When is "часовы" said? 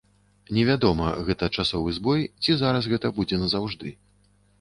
1.63-1.93